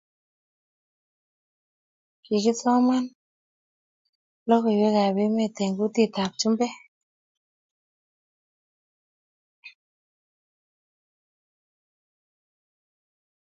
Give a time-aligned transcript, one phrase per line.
[2.23, 3.05] Kikikosman
[4.47, 6.75] Lokiwek ab emet eng' Kutit ab chumbeek